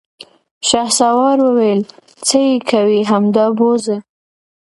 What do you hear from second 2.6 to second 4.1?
کوې، همدا بوځه!